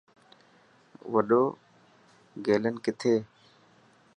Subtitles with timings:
[1.13, 1.43] وڏو
[2.45, 3.13] گيلين ڪٿي.